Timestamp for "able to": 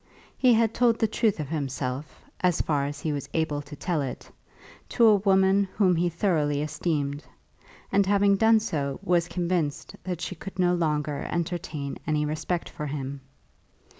3.35-3.75